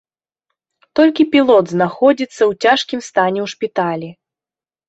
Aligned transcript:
Толькі 0.99 1.25
пілот 1.35 1.65
знаходзіцца 1.75 2.39
ў 2.49 2.65
цяжкім 2.65 2.99
стане 3.09 3.39
ў 3.45 3.55
шпіталі. 3.55 4.09